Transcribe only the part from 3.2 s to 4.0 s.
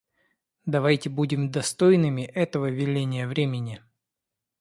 времени.